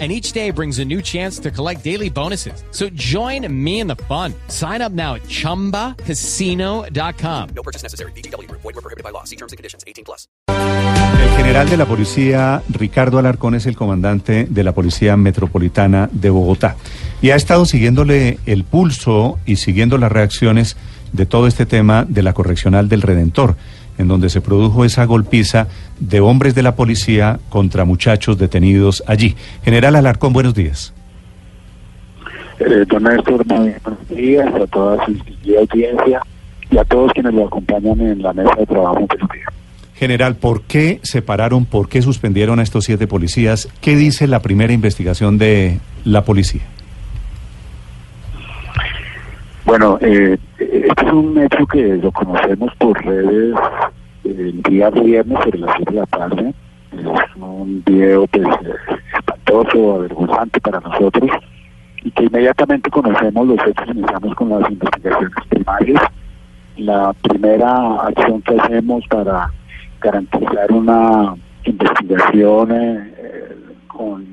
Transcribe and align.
and 0.00 0.10
each 0.10 0.32
day 0.32 0.50
brings 0.50 0.80
a 0.80 0.84
new 0.84 1.00
chance 1.00 1.38
to 1.38 1.52
collect 1.52 1.84
daily 1.84 2.10
bonuses. 2.10 2.64
So 2.72 2.88
join 2.94 3.46
me 3.48 3.78
in 3.78 3.86
the 3.86 3.94
fun. 4.08 4.34
Sign 4.48 4.82
up 4.82 4.90
now 4.90 5.14
at 5.14 5.22
ChumbaCasino.com. 5.28 7.48
No 7.54 7.62
purchase 7.62 7.84
necessary. 7.84 8.10
BGW. 8.16 8.50
Void 8.50 8.64
were 8.64 8.72
prohibited 8.72 9.04
by 9.04 9.10
law. 9.10 9.22
See 9.22 9.36
terms 9.36 9.52
and 9.52 9.56
conditions. 9.56 9.84
18 9.86 10.04
plus. 10.04 10.26
El 10.48 11.36
general 11.36 11.68
de 11.68 11.76
la 11.76 11.86
policía, 11.86 12.62
Ricardo 12.68 13.18
Alarcón, 13.18 13.54
es 13.54 13.66
el 13.66 13.76
comandante 13.76 14.46
de 14.48 14.64
la 14.64 14.72
Policía 14.72 15.16
Metropolitana 15.16 16.08
de 16.12 16.30
Bogotá. 16.30 16.76
Y 17.22 17.30
ha 17.30 17.36
estado 17.36 17.64
siguiéndole 17.64 18.38
el 18.46 18.64
pulso 18.64 19.38
y 19.46 19.56
siguiendo 19.56 19.98
las 19.98 20.12
reacciones 20.12 20.76
de 21.12 21.26
todo 21.26 21.46
este 21.46 21.66
tema 21.66 22.04
de 22.08 22.22
la 22.22 22.32
correccional 22.32 22.88
del 22.88 23.02
Redentor 23.02 23.56
en 23.98 24.08
donde 24.08 24.28
se 24.28 24.40
produjo 24.40 24.84
esa 24.84 25.04
golpiza 25.04 25.68
de 26.00 26.20
hombres 26.20 26.54
de 26.54 26.62
la 26.62 26.76
policía 26.76 27.38
contra 27.48 27.84
muchachos 27.84 28.38
detenidos 28.38 29.02
allí. 29.06 29.36
General 29.64 29.96
Alarcón, 29.96 30.32
buenos 30.32 30.54
días. 30.54 30.92
Eh, 32.58 32.84
don 32.86 33.02
Néstor, 33.02 33.44
buenos 33.46 34.08
días 34.08 34.46
a 34.54 34.66
toda 34.68 35.04
su 35.04 35.12
audiencia 35.58 36.20
y 36.70 36.78
a 36.78 36.84
todos 36.84 37.12
quienes 37.12 37.34
lo 37.34 37.46
acompañan 37.46 38.00
en 38.00 38.22
la 38.22 38.32
mesa 38.32 38.54
de 38.56 38.66
trabajo 38.66 39.00
día. 39.00 39.46
General, 39.94 40.34
¿por 40.34 40.62
qué 40.62 41.00
separaron, 41.02 41.66
por 41.66 41.88
qué 41.88 42.02
suspendieron 42.02 42.58
a 42.58 42.62
estos 42.62 42.84
siete 42.84 43.06
policías? 43.06 43.68
¿Qué 43.80 43.96
dice 43.96 44.26
la 44.26 44.40
primera 44.40 44.72
investigación 44.72 45.38
de 45.38 45.78
la 46.04 46.24
policía? 46.24 46.62
Bueno, 49.64 49.96
eh, 50.02 50.36
este 50.58 51.06
es 51.06 51.12
un 51.12 51.38
hecho 51.38 51.66
que 51.66 51.96
lo 51.96 52.12
conocemos 52.12 52.70
por 52.76 53.02
redes 53.02 53.54
el 54.22 54.62
día 54.62 54.90
viernes 54.90 55.38
sobre 55.42 55.58
las 55.58 55.76
7 55.76 55.94
de 55.94 56.00
la 56.00 56.06
tarde. 56.06 56.54
Es 56.92 57.36
un 57.36 57.82
video 57.86 58.26
pues, 58.26 58.46
espantoso, 59.16 59.94
avergonzante 59.94 60.60
para 60.60 60.80
nosotros 60.80 61.30
y 62.02 62.10
que 62.10 62.24
inmediatamente 62.24 62.90
conocemos 62.90 63.46
los 63.46 63.66
hechos 63.66 63.88
iniciamos 63.88 64.34
con 64.34 64.50
las 64.50 64.70
investigaciones 64.70 65.32
primarias. 65.48 66.02
La 66.76 67.14
primera 67.22 67.94
acción 68.02 68.42
que 68.42 68.60
hacemos 68.60 69.02
para 69.08 69.50
garantizar 70.02 70.72
una 70.72 71.36
investigación 71.64 72.68
eh, 72.70 73.56
con, 73.86 74.26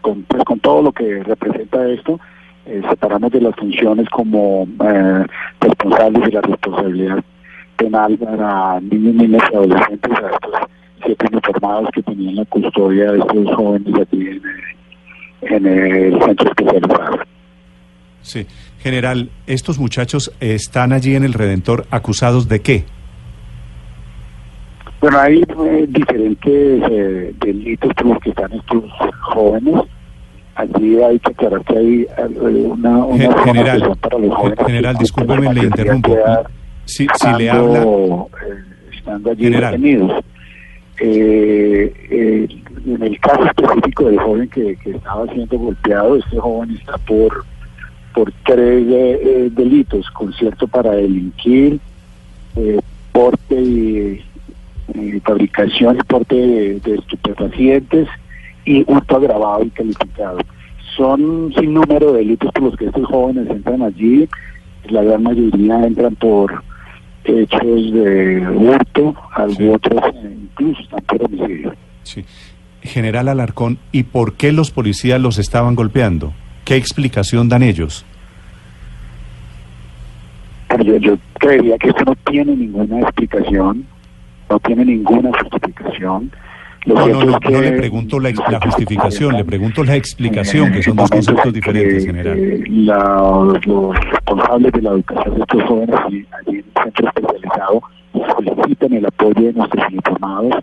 con, 0.00 0.22
pues, 0.22 0.44
con 0.44 0.60
todo 0.60 0.82
lo 0.82 0.92
que 0.92 1.24
representa 1.24 1.88
esto 1.88 2.20
eh, 2.68 2.82
separamos 2.90 3.32
de 3.32 3.40
las 3.40 3.56
funciones 3.56 4.06
como 4.10 4.68
eh, 4.84 5.24
responsables 5.58 6.22
de 6.22 6.32
la 6.32 6.40
responsabilidad 6.42 7.24
penal 7.78 8.18
para 8.18 8.78
niños, 8.80 9.14
niñas 9.14 9.42
y 9.50 9.56
adolescentes, 9.56 10.12
a 10.12 10.30
estos 10.30 10.52
siete 11.02 11.26
informados 11.32 11.88
que 11.94 12.02
tenían 12.02 12.36
la 12.36 12.44
custodia 12.44 13.12
de 13.12 13.20
estos 13.20 13.56
jóvenes 13.56 13.94
aquí 14.02 14.28
en, 15.40 15.66
el 15.66 16.22
centro 16.22 16.48
especializado. 16.48 17.18
Sí. 18.20 18.46
General, 18.80 19.30
¿estos 19.46 19.78
muchachos 19.78 20.30
están 20.38 20.92
allí 20.92 21.14
en 21.14 21.24
el 21.24 21.32
Redentor 21.32 21.86
acusados 21.90 22.48
de 22.48 22.60
qué? 22.60 22.84
Bueno, 25.00 25.18
hay 25.20 25.40
eh, 25.40 25.86
diferentes 25.88 26.82
delitos 27.40 27.94
por 27.94 28.06
los 28.08 28.18
que 28.18 28.28
están 28.28 28.52
estos 28.52 28.84
jóvenes 29.20 29.84
allí 30.58 31.00
hay 31.02 31.18
que 31.20 31.30
aclarar 31.30 31.64
que 31.64 31.78
hay 31.78 32.02
eh, 32.02 32.66
una, 32.66 33.04
una 33.04 33.44
general, 33.44 33.96
para 34.00 34.18
los 34.18 34.34
jóvenes 34.34 34.66
general, 34.66 34.96
discúlpeme, 34.96 35.54
le 35.54 35.64
interrumpo. 35.64 36.16
Si, 36.84 37.06
si 37.14 37.32
le 37.38 37.50
habla, 37.50 37.82
eh, 37.82 38.26
estando 38.96 39.30
allí 39.30 39.44
general. 39.44 39.72
detenidos. 39.72 40.24
Eh, 41.00 41.92
eh, 42.10 42.48
en 42.86 43.02
el 43.02 43.20
caso 43.20 43.44
específico 43.44 44.04
del 44.06 44.18
joven 44.18 44.48
que, 44.48 44.74
que, 44.76 44.90
estaba 44.90 45.32
siendo 45.32 45.56
golpeado, 45.56 46.16
este 46.16 46.38
joven 46.38 46.76
está 46.76 46.98
por 46.98 47.44
por 48.14 48.32
tres 48.44 48.84
eh, 48.88 49.48
delitos, 49.52 50.10
concierto 50.10 50.66
para 50.66 50.90
delinquir, 50.92 51.78
porte 53.12 53.54
y, 53.54 54.24
fabricación 55.22 55.98
y 55.98 56.02
porte 56.02 56.34
de, 56.34 56.80
de 56.80 56.94
estupefacientes 56.96 58.08
y 58.68 58.84
hurto 58.86 59.16
agravado 59.16 59.64
y 59.64 59.70
calificado. 59.70 60.38
Son 60.94 61.50
sin 61.58 61.72
número 61.72 62.12
de 62.12 62.18
delitos 62.18 62.52
por 62.52 62.64
los 62.64 62.76
que 62.76 62.86
estos 62.86 63.06
jóvenes 63.06 63.48
entran 63.48 63.80
allí, 63.82 64.28
la 64.90 65.02
gran 65.02 65.22
mayoría 65.22 65.86
entran 65.86 66.14
por 66.16 66.62
hechos 67.24 67.92
de 67.92 68.46
hurto, 68.46 69.14
algunos 69.32 69.76
otros 69.76 70.02
incluso 70.22 70.82
están 70.82 71.00
por 71.00 71.24
homicidio. 71.24 71.74
Sí. 72.02 72.24
General 72.82 73.28
Alarcón, 73.28 73.78
¿y 73.90 74.04
por 74.04 74.34
qué 74.34 74.52
los 74.52 74.70
policías 74.70 75.20
los 75.20 75.38
estaban 75.38 75.74
golpeando? 75.74 76.34
¿Qué 76.64 76.76
explicación 76.76 77.48
dan 77.48 77.62
ellos? 77.62 78.04
Yo, 80.84 80.96
yo 80.98 81.16
creería 81.40 81.78
que 81.78 81.88
esto 81.88 82.04
no 82.04 82.14
tiene 82.30 82.54
ninguna 82.54 83.00
explicación, 83.00 83.86
no 84.50 84.58
tiene 84.60 84.84
ninguna 84.84 85.30
justificación. 85.40 86.30
No, 86.86 87.06
no, 87.06 87.24
no, 87.24 87.38
no, 87.38 87.60
le 87.60 87.72
pregunto 87.72 88.20
la, 88.20 88.30
la, 88.50 88.60
justificación, 88.60 89.36
le 89.36 89.44
pregunto 89.44 89.84
la 89.84 89.96
explicación, 89.96 90.72
que 90.72 90.82
son 90.82 90.96
dos 90.96 91.10
conceptos 91.10 91.52
diferentes, 91.52 92.06
general. 92.06 92.64
los, 92.66 94.00
responsables 94.10 94.72
de 94.72 94.82
la 94.82 94.90
educación 94.90 95.34
de 95.34 95.40
estos 95.40 95.62
jóvenes 95.64 95.96
allí 96.06 96.26
en 96.46 96.56
el 96.56 96.64
centro 96.82 97.08
especializado 97.08 97.82
solicitan 98.12 98.92
el 98.92 99.06
apoyo 99.06 99.46
de 99.46 99.52
nuestros 99.52 99.92
informados, 99.92 100.54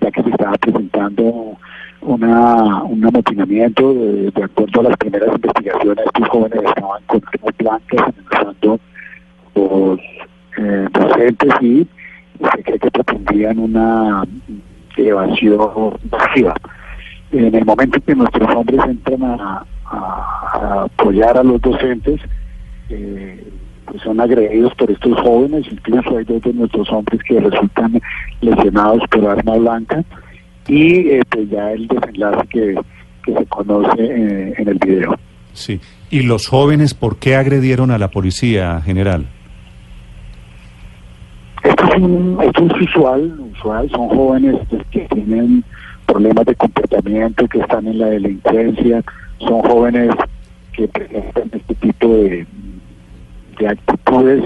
ya 0.00 0.10
que 0.10 0.22
se 0.22 0.30
estaba 0.30 0.52
presentando 0.58 1.56
una, 2.02 2.82
un 2.84 3.06
amotinamiento 3.06 3.94
de, 3.94 4.32
acuerdo 4.42 4.80
a 4.80 4.84
las 4.84 4.96
primeras 4.96 5.28
investigaciones. 5.34 6.06
Estos 6.06 6.28
jóvenes 6.28 6.64
estaban 6.64 7.02
con 7.06 7.22
armas 7.26 7.54
blancas 7.58 8.14
amenazando 8.30 8.80
los 9.54 10.00
eh, 10.58 10.88
docentes 10.92 11.54
y 11.60 11.86
se 12.52 12.62
cree 12.62 12.78
que 12.78 12.90
pretendían 12.90 13.58
una 13.58 14.24
evasión 15.08 15.98
masiva. 16.10 16.54
En 17.32 17.54
el 17.54 17.64
momento 17.64 17.96
en 17.96 18.02
que 18.02 18.14
nuestros 18.14 18.54
hombres 18.54 18.80
entran 18.86 19.22
a, 19.22 19.64
apoyar 20.84 21.36
a 21.36 21.42
los 21.42 21.60
docentes, 21.60 22.20
eh, 22.88 23.48
pues 23.86 24.02
son 24.02 24.20
agredidos 24.20 24.74
por 24.74 24.90
estos 24.90 25.18
jóvenes, 25.20 25.66
incluso 25.70 26.16
hay 26.16 26.24
dos 26.24 26.42
de 26.42 26.52
nuestros 26.52 26.88
hombres 26.90 27.20
que 27.22 27.40
resultan 27.40 28.00
lesionados 28.40 29.02
por 29.10 29.26
arma 29.26 29.56
blanca, 29.56 30.04
y 30.68 31.08
eh, 31.08 31.22
pues 31.28 31.48
ya 31.50 31.72
el 31.72 31.86
desenlace 31.88 32.46
que, 32.48 32.74
se 33.24 33.46
conoce 33.46 34.02
eh, 34.02 34.54
en 34.56 34.68
el 34.68 34.78
video. 34.78 35.16
Sí. 35.52 35.80
¿Y 36.10 36.22
los 36.22 36.48
jóvenes 36.48 36.94
por 36.94 37.18
qué 37.18 37.36
agredieron 37.36 37.90
a 37.90 37.98
la 37.98 38.08
policía 38.08 38.80
general? 38.80 39.26
Esto 41.62 41.84
es, 41.84 42.02
un, 42.02 42.38
esto 42.42 42.66
es 42.66 42.88
usual, 42.88 43.38
usual, 43.52 43.90
son 43.90 44.08
jóvenes 44.08 44.56
que 44.90 45.00
tienen 45.00 45.62
problemas 46.06 46.46
de 46.46 46.54
comportamiento, 46.54 47.46
que 47.48 47.60
están 47.60 47.86
en 47.86 47.98
la 47.98 48.06
delincuencia, 48.06 49.02
son 49.38 49.60
jóvenes 49.62 50.10
que 50.72 50.88
presentan 50.88 51.50
este 51.52 51.74
tipo 51.74 52.08
de, 52.08 52.46
de 53.58 53.68
actitudes. 53.68 54.44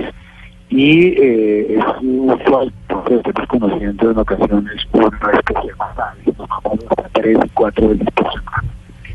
Y 0.71 1.15
eh, 1.19 1.79
es 1.79 1.85
usual 2.03 2.73
que 3.07 3.15
estemos 3.15 3.49
conociendo 3.49 4.11
en 4.11 4.19
ocasiones 4.19 4.75
una 4.93 5.09
vez 5.09 5.41
que 5.47 5.55
se 5.55 5.75
matan, 5.77 6.15
nos 6.27 6.49
vamos 6.49 6.79
hasta 6.91 7.09
tres 7.13 7.39
y 7.45 7.49
cuatro 7.51 7.89
veces 7.91 8.09
por 8.15 8.33
semana, 8.33 8.65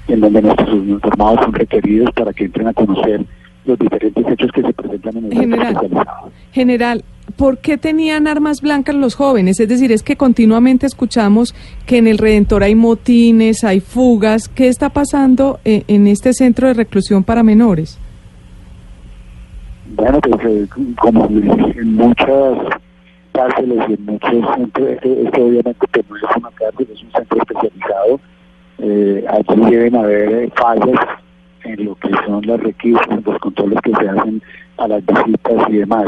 en 0.08 0.22
donde 0.22 0.42
nuestros 0.42 0.70
uniformados 0.70 1.40
son 1.44 1.54
requeridos 1.54 2.12
para 2.12 2.32
que 2.32 2.46
entren 2.46 2.68
a 2.68 2.74
conocer 2.74 3.26
los 3.66 3.78
diferentes 3.78 4.26
hechos 4.28 4.52
que 4.52 4.62
se 4.62 4.74
presentan 4.74 5.18
en 5.18 5.26
el 5.26 5.34
general, 5.34 5.78
general, 6.52 7.04
¿por 7.36 7.60
qué 7.60 7.78
tenían 7.78 8.28
armas 8.28 8.62
blancas 8.62 8.96
los 8.96 9.16
jóvenes? 9.16 9.60
Es 9.60 9.70
decir, 9.70 9.92
es 9.92 10.04
que 10.04 10.16
continuamente 10.16 10.86
escuchamos 10.86 11.54
que 11.86 11.98
en 11.98 12.08
el 12.08 12.18
Redentor 12.18 12.64
hay 12.64 12.76
motines, 12.76 13.64
hay 13.64 13.80
fugas. 13.80 14.48
¿Qué 14.48 14.68
está 14.68 14.90
pasando 14.90 15.60
eh, 15.66 15.84
en 15.88 16.08
este 16.08 16.34
centro 16.34 16.68
de 16.68 16.74
reclusión 16.74 17.24
para 17.24 17.44
menores? 17.44 18.00
Bueno, 19.96 20.20
pues 20.22 20.46
eh, 20.46 20.68
como 20.98 21.26
en 21.28 21.96
muchas 21.96 22.58
cárceles 23.34 23.80
y 23.90 23.94
en 23.94 24.06
muchos 24.06 24.56
centros, 24.56 24.90
este, 24.90 25.24
este 25.24 25.42
obviamente 25.42 25.88
que 25.92 26.04
no 26.10 26.16
es 26.16 26.24
una 26.38 26.50
cárcel, 26.52 26.88
es 26.94 27.04
un 27.04 27.12
centro 27.12 27.38
especializado. 27.40 28.20
Eh, 28.80 29.26
allí 29.28 29.72
deben 29.72 29.96
haber 29.96 30.52
fallas 30.52 31.00
en 31.64 31.86
lo 31.86 31.96
que 31.96 32.10
son 32.26 32.46
las 32.46 32.60
requisitos, 32.60 33.26
los 33.26 33.40
controles 33.40 33.80
que 33.84 33.92
se 33.92 34.10
hacen 34.10 34.42
a 34.78 34.88
las 34.88 35.06
visitas 35.06 35.70
y 35.70 35.78
demás. 35.78 36.06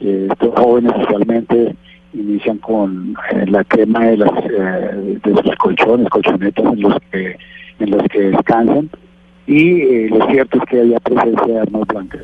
Eh, 0.00 0.28
estos 0.30 0.54
jóvenes 0.56 0.92
usualmente 1.02 1.74
inician 2.12 2.58
con 2.58 3.16
eh, 3.32 3.44
la 3.46 3.64
quema 3.64 4.06
de 4.06 4.16
las 4.18 4.30
eh, 4.44 5.18
de 5.22 5.42
sus 5.42 5.56
colchones, 5.56 6.08
colchonetas 6.08 6.64
en 6.64 6.80
los 6.80 6.94
que 7.10 7.36
en 7.80 7.90
los 7.90 8.02
que 8.04 8.20
descansan 8.30 8.90
y 9.46 9.82
eh, 9.82 10.08
lo 10.10 10.26
cierto 10.30 10.58
es 10.58 10.64
que 10.68 10.80
había 10.80 11.00
presencia 11.00 11.46
de 11.46 11.58
armas 11.60 11.82
blancas. 11.86 12.20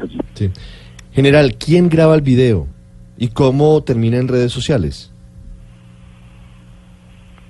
General, 1.12 1.55
¿quién 1.59 1.89
graba 1.89 2.15
el 2.15 2.23
video 2.23 2.67
y 3.19 3.29
cómo 3.29 3.83
termina 3.83 4.19
en 4.19 4.29
redes 4.29 4.53
sociales? 4.53 5.10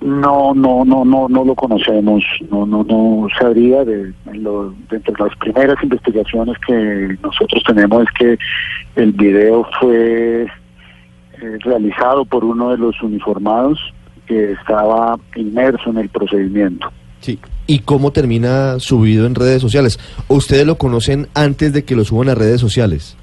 No, 0.01 0.53
no, 0.55 0.83
no, 0.83 1.05
no, 1.05 1.27
no 1.29 1.45
lo 1.45 1.53
conocemos. 1.53 2.23
No, 2.49 2.65
no, 2.65 2.83
no 2.83 3.27
sabría 3.39 3.83
de, 3.85 4.11
lo- 4.33 4.71
de 4.89 5.01
las 5.19 5.35
primeras 5.37 5.75
investigaciones 5.83 6.55
que 6.65 7.17
nosotros 7.21 7.61
tenemos 7.67 8.03
es 8.03 8.09
que 8.17 8.37
el 9.01 9.11
video 9.11 9.63
fue 9.79 10.43
eh, 10.43 11.57
realizado 11.59 12.25
por 12.25 12.43
uno 12.43 12.71
de 12.71 12.77
los 12.79 12.99
uniformados 13.03 13.79
que 14.25 14.53
estaba 14.53 15.19
inmerso 15.35 15.91
en 15.91 15.97
el 15.99 16.09
procedimiento. 16.09 16.87
Sí. 17.19 17.39
¿Y 17.67 17.79
cómo 17.79 18.11
termina 18.11 18.79
subido 18.79 19.27
en 19.27 19.35
redes 19.35 19.61
sociales? 19.61 19.99
¿O 20.27 20.35
ustedes 20.35 20.65
lo 20.65 20.75
conocen 20.79 21.27
antes 21.35 21.73
de 21.73 21.85
que 21.85 21.95
lo 21.95 22.03
suban 22.05 22.29
a 22.29 22.35
redes 22.35 22.59
sociales? 22.59 23.15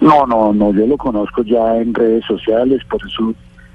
No, 0.00 0.26
no, 0.26 0.52
no, 0.52 0.70
yo 0.74 0.86
lo 0.86 0.98
conozco 0.98 1.42
ya 1.44 1.76
en 1.78 1.94
redes 1.94 2.24
sociales, 2.26 2.82
por 2.90 3.00
eso 3.06 3.32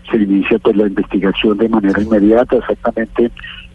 se 0.09 0.17
inicia 0.17 0.59
pues 0.59 0.75
la 0.75 0.87
investigación 0.87 1.57
de 1.57 1.69
manera 1.69 2.01
inmediata. 2.01 2.57
Exactamente, 2.57 3.31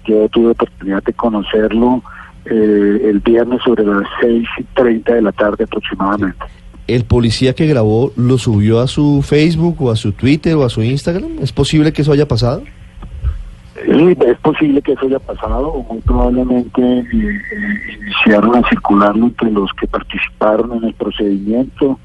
yo 0.06 0.28
tuve 0.28 0.50
oportunidad 0.50 1.02
de 1.02 1.12
conocerlo 1.12 2.02
eh, 2.46 3.00
el 3.04 3.20
viernes 3.20 3.60
sobre 3.64 3.84
las 3.84 4.06
seis 4.20 4.46
y 4.58 4.64
treinta 4.74 5.14
de 5.14 5.22
la 5.22 5.32
tarde 5.32 5.64
aproximadamente. 5.64 6.44
¿El 6.86 7.04
policía 7.04 7.54
que 7.54 7.66
grabó 7.66 8.12
lo 8.16 8.36
subió 8.36 8.80
a 8.80 8.86
su 8.86 9.22
Facebook 9.22 9.80
o 9.80 9.90
a 9.90 9.96
su 9.96 10.12
Twitter 10.12 10.54
o 10.54 10.64
a 10.64 10.68
su 10.68 10.82
Instagram? 10.82 11.38
¿Es 11.40 11.50
posible 11.50 11.92
que 11.92 12.02
eso 12.02 12.12
haya 12.12 12.28
pasado? 12.28 12.62
Sí, 13.74 14.16
es 14.26 14.38
posible 14.38 14.80
que 14.82 14.92
eso 14.92 15.06
haya 15.06 15.18
pasado 15.18 15.68
o 15.68 15.82
muy 15.82 16.00
probablemente 16.02 16.80
eh, 16.80 17.04
eh, 17.12 17.98
iniciaron 18.00 18.56
a 18.56 18.68
circularlo 18.68 19.26
entre 19.26 19.50
los 19.50 19.70
que 19.72 19.86
participaron 19.86 20.72
en 20.76 20.84
el 20.84 20.94
procedimiento 20.94 21.98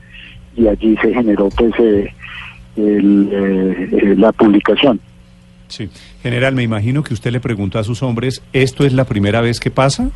y 0.55 0.67
allí 0.67 0.97
se 0.97 1.13
generó 1.13 1.49
pues 1.49 1.73
eh, 1.79 2.13
el, 2.79 3.29
eh, 3.31 3.89
eh, 3.91 4.15
la 4.17 4.31
publicación. 4.31 4.99
Sí. 5.67 5.89
General, 6.23 6.55
me 6.55 6.63
imagino 6.63 7.03
que 7.03 7.13
usted 7.13 7.31
le 7.31 7.39
preguntó 7.39 7.77
a 7.79 7.83
sus 7.83 8.01
hombres, 8.01 8.41
¿esto 8.53 8.85
es 8.85 8.93
la 8.93 9.05
primera 9.05 9.41
vez 9.41 9.59
que 9.59 9.69
pasa? 9.71 10.09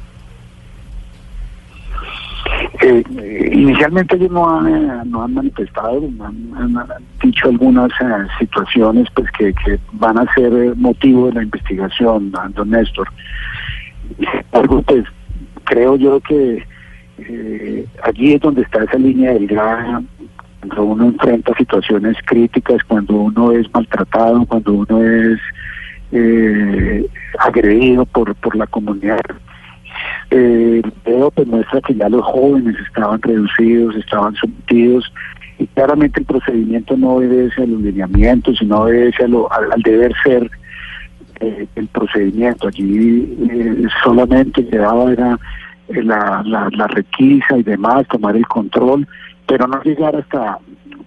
Eh, 2.81 3.03
inicialmente 3.53 4.15
ellos 4.15 4.31
no 4.31 4.49
han, 4.49 5.09
no 5.09 5.23
han 5.23 5.33
manifestado, 5.33 6.03
han, 6.19 6.51
han- 6.57 6.77
han 6.77 6.87
dicho 7.21 7.47
algunas 7.47 7.89
eh, 8.01 8.05
situaciones 8.39 9.07
pues 9.15 9.29
que, 9.37 9.53
que 9.53 9.79
van 9.93 10.17
a 10.17 10.33
ser 10.33 10.75
motivo 10.75 11.27
de 11.27 11.33
la 11.35 11.43
investigación, 11.43 12.31
don 12.55 12.69
Néstor. 12.69 13.07
Embargo, 14.51 14.81
pues 14.81 15.05
creo 15.63 15.95
yo 15.95 16.19
que 16.19 16.63
eh, 17.19 17.85
allí 18.03 18.33
es 18.33 18.41
donde 18.41 18.63
está 18.63 18.83
esa 18.83 18.97
línea 18.97 19.31
delgada 19.33 20.01
cuando 20.63 20.83
uno 20.85 21.05
enfrenta 21.05 21.53
situaciones 21.57 22.15
críticas, 22.25 22.77
cuando 22.87 23.15
uno 23.15 23.51
es 23.51 23.71
maltratado, 23.73 24.45
cuando 24.45 24.73
uno 24.73 25.03
es 25.03 25.39
eh, 26.13 27.05
agredido 27.39 28.05
por, 28.05 28.33
por 28.35 28.55
la 28.55 28.65
comunidad. 28.67 29.19
Eh, 30.31 30.81
pues 31.35 31.47
muestra 31.47 31.81
que 31.81 31.95
ya 31.95 32.07
los 32.09 32.23
jóvenes 32.23 32.75
estaban 32.87 33.21
reducidos, 33.21 33.95
estaban 33.97 34.35
sometidos 34.35 35.11
y 35.59 35.67
claramente 35.67 36.21
el 36.21 36.25
procedimiento 36.25 36.95
no 36.97 37.15
obedece 37.15 37.63
a 37.63 37.67
los 37.67 37.81
lineamientos, 37.81 38.57
sino 38.57 38.81
obedece 38.83 39.25
a 39.25 39.27
lo- 39.27 39.51
al, 39.51 39.71
al 39.71 39.81
deber 39.81 40.13
ser 40.23 40.49
eh, 41.41 41.67
el 41.75 41.87
procedimiento. 41.87 42.67
Allí 42.69 43.37
eh, 43.51 43.83
solamente 44.03 44.65
quedaba 44.67 45.11
era 45.11 45.37
eh, 45.89 46.01
la, 46.03 46.41
la, 46.45 46.69
la 46.71 46.87
requisa 46.87 47.57
y 47.57 47.63
demás, 47.63 48.07
tomar 48.07 48.35
el 48.35 48.47
control, 48.47 49.07
pero 49.47 49.67
no 49.67 49.81
llegar 49.83 50.15
hasta 50.15 50.57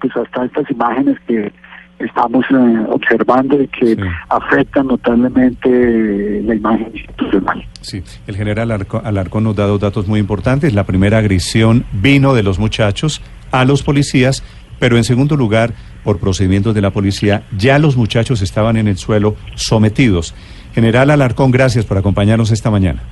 pues 0.01 0.15
hasta 0.17 0.45
estas 0.45 0.71
imágenes 0.71 1.17
que 1.27 1.53
estamos 1.99 2.45
eh, 2.51 2.87
observando 2.91 3.61
y 3.63 3.67
que 3.69 3.95
Sí. 3.95 4.03
afectan 4.29 4.89
notablemente 4.89 6.43
la 6.45 6.55
imagen 6.55 6.91
institucional. 6.93 7.65
Sí, 7.81 8.03
el 8.27 8.37
general 8.37 8.71
Alarco- 8.71 9.01
Alarcón 9.03 9.45
nos 9.45 9.57
da 9.57 9.67
dos 9.67 9.81
datos 9.81 10.07
muy 10.07 10.21
importantes. 10.21 10.75
La 10.75 10.85
primera 10.85 11.17
agresión 11.19 11.85
vino 11.93 12.35
de 12.35 12.43
los 12.43 12.59
muchachos 12.59 13.23
a 13.51 13.65
los 13.65 13.83
policías, 13.83 14.45
pero 14.79 14.99
en 14.99 15.05
segundo 15.05 15.37
lugar, 15.37 15.73
por 16.05 16.19
procedimientos 16.19 16.75
de 16.75 16.83
la 16.83 16.91
policía, 16.91 17.45
ya 17.57 17.79
los 17.79 17.97
muchachos 17.97 18.43
estaban 18.43 18.77
en 18.77 18.89
el 18.89 18.99
suelo 18.99 19.35
sometidos. 19.55 20.35
General 20.75 21.11
Alarcón, 21.11 21.51
gracias 21.51 21.87
por 21.87 21.97
acompañarnos 21.97 22.51
esta 22.51 22.71
mañana. 22.71 23.03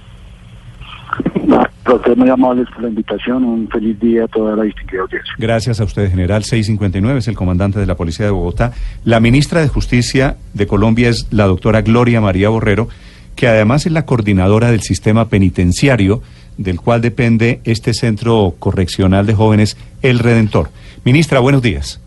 A 1.95 1.97
ustedes 1.97 2.19
muy 2.19 2.29
amables 2.29 2.67
por 2.71 2.83
la 2.83 2.89
invitación, 2.89 3.45
un 3.45 3.69
feliz 3.69 4.01
día 4.01 4.25
a 4.25 4.27
toda 4.27 4.57
la 4.57 4.65
distinguida 4.65 5.03
audiencia. 5.03 5.33
Gracias 5.39 5.81
a 5.81 5.85
usted, 5.85 6.11
general 6.11 6.43
659, 6.43 7.21
es 7.21 7.29
el 7.29 7.37
comandante 7.37 7.79
de 7.79 7.87
la 7.87 7.95
Policía 7.95 8.27
de 8.27 8.33
Bogotá. 8.33 8.73
La 9.05 9.21
ministra 9.21 9.61
de 9.61 9.69
Justicia 9.69 10.37
de 10.55 10.67
Colombia 10.67 11.09
es 11.09 11.29
la 11.31 11.45
doctora 11.45 11.83
Gloria 11.83 12.21
María 12.21 12.49
Borrero, 12.49 12.89
que 13.37 13.47
además 13.47 13.87
es 13.87 13.93
la 13.93 14.07
coordinadora 14.07 14.73
del 14.73 14.81
sistema 14.81 15.29
penitenciario, 15.29 16.21
del 16.59 16.81
cual 16.81 17.01
depende 17.01 17.61
este 17.63 17.95
centro 17.95 18.57
correccional 18.59 19.25
de 19.25 19.35
jóvenes, 19.35 19.77
El 20.03 20.19
Redentor. 20.19 20.71
Ministra, 21.05 21.39
buenos 21.39 21.63
días. 21.63 22.01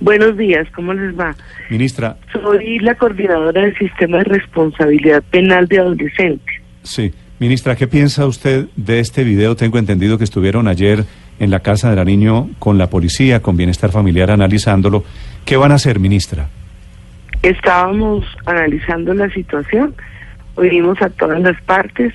Buenos 0.00 0.36
días, 0.36 0.68
¿cómo 0.74 0.92
les 0.92 1.18
va? 1.18 1.34
Ministra, 1.70 2.18
Soy 2.34 2.78
la 2.80 2.94
coordinadora 2.96 3.62
del 3.62 3.74
Sistema 3.78 4.18
de 4.18 4.24
Responsabilidad 4.24 5.22
Penal 5.30 5.68
de 5.68 5.78
Adolescentes. 5.78 6.54
sí. 6.82 7.14
Ministra, 7.40 7.74
¿qué 7.74 7.86
piensa 7.86 8.26
usted 8.26 8.66
de 8.76 9.00
este 9.00 9.24
video? 9.24 9.56
Tengo 9.56 9.78
entendido 9.78 10.18
que 10.18 10.24
estuvieron 10.24 10.68
ayer 10.68 11.06
en 11.38 11.50
la 11.50 11.60
Casa 11.60 11.88
de 11.88 11.96
la 11.96 12.04
Niño 12.04 12.50
con 12.58 12.76
la 12.76 12.90
policía, 12.90 13.40
con 13.40 13.56
Bienestar 13.56 13.90
Familiar, 13.90 14.30
analizándolo. 14.30 15.04
¿Qué 15.46 15.56
van 15.56 15.72
a 15.72 15.76
hacer, 15.76 16.00
ministra? 16.00 16.48
Estábamos 17.42 18.26
analizando 18.44 19.14
la 19.14 19.30
situación, 19.30 19.94
oímos 20.56 21.00
a 21.00 21.08
todas 21.08 21.40
las 21.40 21.58
partes 21.62 22.12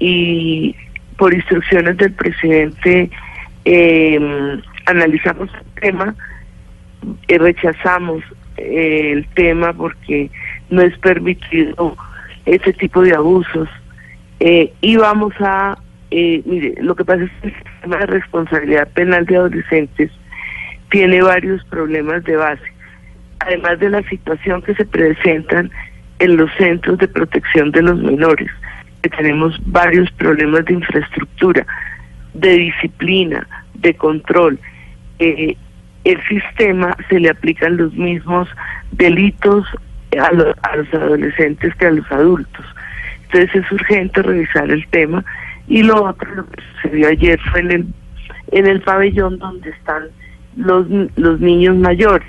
y 0.00 0.74
por 1.16 1.32
instrucciones 1.32 1.96
del 1.98 2.12
presidente 2.12 3.08
eh, 3.64 4.18
analizamos 4.86 5.48
el 5.54 5.80
tema, 5.80 6.16
eh, 7.28 7.38
rechazamos 7.38 8.24
eh, 8.56 9.12
el 9.12 9.26
tema 9.28 9.72
porque 9.74 10.28
no 10.70 10.82
es 10.82 10.98
permitido 10.98 11.96
ese 12.46 12.72
tipo 12.72 13.02
de 13.02 13.14
abusos. 13.14 13.68
Eh, 14.40 14.72
y 14.80 14.96
vamos 14.96 15.34
a, 15.40 15.76
eh, 16.10 16.42
mire, 16.46 16.74
lo 16.82 16.94
que 16.96 17.04
pasa 17.04 17.24
es 17.24 17.30
que 17.42 17.48
el 17.48 17.54
sistema 17.54 17.96
de 17.98 18.06
responsabilidad 18.06 18.88
penal 18.92 19.26
de 19.26 19.36
adolescentes 19.36 20.10
tiene 20.90 21.22
varios 21.22 21.62
problemas 21.66 22.24
de 22.24 22.36
base, 22.36 22.62
además 23.40 23.78
de 23.78 23.90
la 23.90 24.02
situación 24.08 24.62
que 24.62 24.74
se 24.74 24.84
presentan 24.86 25.70
en 26.18 26.36
los 26.36 26.50
centros 26.58 26.98
de 26.98 27.08
protección 27.08 27.70
de 27.70 27.82
los 27.82 27.98
menores, 28.00 28.50
que 29.02 29.08
tenemos 29.10 29.58
varios 29.66 30.10
problemas 30.12 30.64
de 30.64 30.74
infraestructura, 30.74 31.66
de 32.34 32.50
disciplina, 32.54 33.46
de 33.74 33.94
control. 33.94 34.58
Eh, 35.18 35.56
el 36.04 36.22
sistema 36.28 36.96
se 37.08 37.20
le 37.20 37.28
aplican 37.30 37.76
los 37.76 37.92
mismos 37.94 38.48
delitos 38.92 39.66
a, 40.18 40.32
lo- 40.32 40.54
a 40.62 40.76
los 40.76 40.92
adolescentes 40.94 41.74
que 41.76 41.86
a 41.86 41.90
los 41.90 42.10
adultos. 42.10 42.64
Entonces 43.32 43.64
es 43.64 43.72
urgente 43.72 44.22
revisar 44.22 44.70
el 44.70 44.86
tema. 44.88 45.24
Y 45.68 45.82
lo 45.82 46.04
otro, 46.04 46.34
lo 46.34 46.46
que 46.46 46.62
sucedió 46.82 47.08
ayer 47.08 47.38
fue 47.50 47.60
en 47.60 47.70
el, 47.70 47.86
en 48.52 48.66
el 48.66 48.80
pabellón 48.80 49.38
donde 49.38 49.70
están 49.70 50.04
los, 50.56 50.86
los 51.16 51.40
niños 51.40 51.76
mayores, 51.76 52.28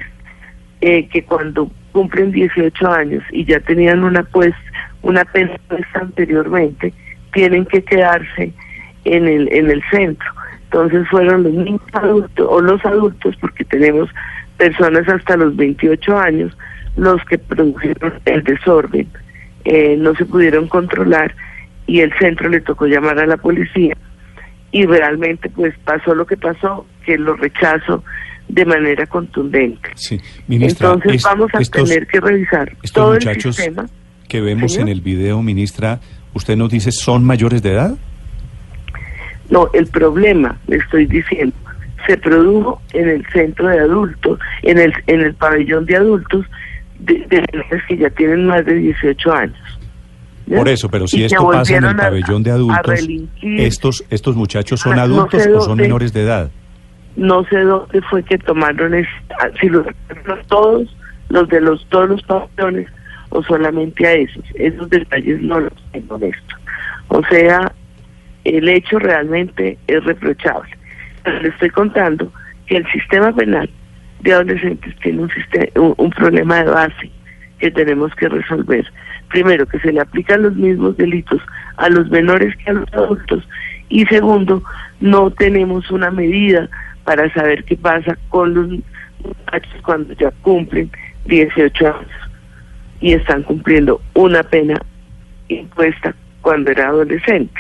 eh, 0.81 1.07
que 1.09 1.23
cuando 1.23 1.71
cumplen 1.91 2.31
18 2.31 2.87
años 2.87 3.23
y 3.31 3.45
ya 3.45 3.59
tenían 3.59 4.03
una 4.03 4.23
pues 4.23 4.53
una 5.01 5.25
pena 5.25 5.55
puesta 5.67 5.99
anteriormente, 5.99 6.93
tienen 7.33 7.65
que 7.65 7.83
quedarse 7.83 8.53
en 9.05 9.27
el, 9.27 9.51
en 9.51 9.71
el 9.71 9.81
centro. 9.89 10.29
Entonces 10.65 11.07
fueron 11.09 11.43
los 11.43 11.53
niños 11.53 11.81
adultos 11.93 12.47
o 12.49 12.61
los 12.61 12.85
adultos, 12.85 13.35
porque 13.41 13.65
tenemos 13.65 14.09
personas 14.57 15.07
hasta 15.09 15.35
los 15.37 15.55
28 15.55 16.17
años, 16.17 16.55
los 16.95 17.23
que 17.25 17.39
produjeron 17.39 18.13
el 18.25 18.43
desorden. 18.43 19.07
Eh, 19.65 19.95
no 19.97 20.15
se 20.15 20.25
pudieron 20.25 20.67
controlar 20.67 21.35
y 21.87 21.99
el 22.01 22.11
centro 22.19 22.49
le 22.49 22.61
tocó 22.61 22.85
llamar 22.87 23.19
a 23.19 23.25
la 23.25 23.37
policía 23.37 23.95
y 24.71 24.85
realmente 24.85 25.49
pues 25.49 25.73
pasó 25.83 26.15
lo 26.15 26.25
que 26.25 26.37
pasó, 26.37 26.85
que 27.05 27.17
lo 27.17 27.35
rechazo 27.35 28.03
de 28.47 28.65
manera 28.65 29.05
contundente. 29.05 29.89
Sí, 29.95 30.19
ministra. 30.47 30.87
Entonces 30.89 31.15
es- 31.15 31.23
vamos 31.23 31.49
a 31.53 31.59
estos- 31.59 31.87
tener 31.89 32.07
que 32.07 32.19
revisar 32.19 32.69
estos 32.83 32.91
todo 32.91 33.13
el 33.15 33.19
muchachos 33.25 33.55
sistema. 33.55 33.85
que 34.27 34.41
vemos 34.41 34.71
Señor. 34.73 34.87
en 34.89 34.93
el 34.93 35.01
video, 35.01 35.41
ministra, 35.43 35.99
usted 36.33 36.55
nos 36.55 36.69
dice, 36.71 36.91
¿son 36.91 37.23
mayores 37.23 37.61
de 37.61 37.71
edad? 37.73 37.95
No, 39.49 39.69
el 39.73 39.87
problema, 39.87 40.57
le 40.67 40.77
estoy 40.77 41.05
diciendo, 41.05 41.53
se 42.07 42.17
produjo 42.17 42.81
en 42.93 43.09
el 43.09 43.25
centro 43.33 43.67
de 43.67 43.79
adultos, 43.79 44.39
en 44.63 44.79
el, 44.79 44.93
en 45.07 45.19
el 45.21 45.33
pabellón 45.33 45.85
de 45.85 45.97
adultos 45.97 46.45
de, 47.05 47.13
de 47.27 47.81
que 47.87 47.97
ya 47.97 48.09
tienen 48.11 48.45
más 48.47 48.65
de 48.65 48.75
18 48.75 49.33
años. 49.33 49.57
¿ya? 50.47 50.57
Por 50.57 50.69
eso, 50.69 50.89
pero 50.89 51.07
si 51.07 51.21
Y 51.21 51.23
esto 51.25 51.49
pasa 51.49 51.77
en 51.77 51.83
el 51.83 51.89
a- 51.91 51.95
pabellón 51.97 52.43
de 52.43 52.51
adultos, 52.51 53.07
estos, 53.41 54.03
estos 54.09 54.35
muchachos 54.35 54.79
son 54.79 54.93
Ah, 54.93 54.95
no 54.97 55.01
adultos 55.03 55.43
sé 55.43 55.53
o 55.53 55.61
son 55.61 55.77
menores 55.77 56.13
de 56.13 56.23
edad. 56.23 56.51
no 57.15 57.43
sé 57.45 57.59
dónde 57.59 58.01
fue 58.09 58.23
que 58.23 58.37
tomaron 58.37 58.93
es, 58.93 59.07
ah, 59.41 59.47
si 59.59 59.67
los 59.69 59.85
todos 60.47 60.95
los 61.29 61.47
de 61.49 61.61
los 61.61 61.85
todos 61.89 62.09
los 62.09 62.21
pabellones 62.23 62.87
o 63.29 63.41
solamente 63.43 64.05
a 64.05 64.13
esos 64.13 64.43
esos 64.55 64.89
detalles 64.89 65.41
no 65.41 65.59
los 65.61 65.73
tengo 65.93 66.17
en 66.17 66.23
esto 66.25 66.55
o 67.07 67.21
sea 67.29 67.71
el 68.43 68.67
hecho 68.67 68.99
realmente 68.99 69.77
es 69.87 70.03
reprochable 70.03 70.69
pero 71.23 71.39
le 71.41 71.47
estoy 71.49 71.69
contando 71.69 72.31
que 72.65 72.77
el 72.77 72.85
sistema 72.91 73.31
penal 73.33 73.69
de 74.21 74.33
adolescentes 74.33 74.95
tiene 75.01 75.23
un, 75.23 75.29
sistema, 75.31 75.65
un, 75.75 76.09
problema 76.11 76.63
de 76.63 76.71
base 76.71 77.11
que 77.59 77.71
tenemos 77.71 78.13
que 78.15 78.29
resolver 78.29 78.85
primero 79.29 79.65
que 79.65 79.79
se 79.79 79.91
le 79.91 79.99
aplican 80.01 80.43
los 80.43 80.55
mismos 80.55 80.97
delitos 80.97 81.41
a 81.77 81.89
los 81.89 82.09
menores 82.09 82.55
que 82.57 82.71
a 82.71 82.73
los 82.73 82.93
adultos 82.93 83.47
y 83.89 84.05
segundo 84.05 84.63
no 84.99 85.31
tenemos 85.31 85.89
una 85.91 86.11
medida 86.11 86.69
para 87.03 87.31
saber 87.33 87.63
qué 87.63 87.75
pasa 87.75 88.17
con 88.29 88.53
los 88.53 88.67
muchachos 88.69 89.81
cuando 89.83 90.13
ya 90.13 90.31
cumplen 90.41 90.91
18 91.25 91.87
años 91.87 92.11
y 92.99 93.13
están 93.13 93.43
cumpliendo 93.43 94.01
una 94.13 94.43
pena 94.43 94.79
impuesta 95.47 96.15
cuando 96.41 96.71
era 96.71 96.87
adolescente. 96.89 97.59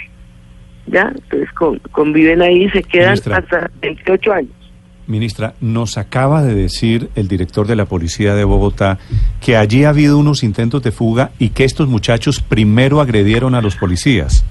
¿Ya? 0.87 1.11
Entonces 1.13 1.51
con- 1.53 1.79
conviven 1.91 2.41
ahí 2.41 2.63
y 2.65 2.69
se 2.69 2.83
quedan 2.83 3.11
Ministra. 3.11 3.37
hasta 3.37 3.71
28 3.81 4.33
años. 4.33 4.60
Ministra, 5.07 5.53
nos 5.61 5.97
acaba 5.97 6.41
de 6.43 6.53
decir 6.55 7.09
el 7.15 7.27
director 7.27 7.67
de 7.67 7.75
la 7.75 7.85
Policía 7.85 8.33
de 8.35 8.43
Bogotá 8.43 8.97
que 9.41 9.57
allí 9.57 9.83
ha 9.83 9.89
habido 9.89 10.17
unos 10.17 10.43
intentos 10.43 10.83
de 10.83 10.91
fuga 10.91 11.31
y 11.39 11.49
que 11.49 11.63
estos 11.65 11.87
muchachos 11.87 12.41
primero 12.41 13.01
agredieron 13.01 13.55
a 13.55 13.61
los 13.61 13.75
policías. 13.75 14.45